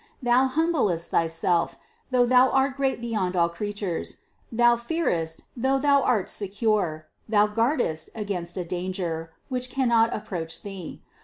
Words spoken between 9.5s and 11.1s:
cannot approach thee.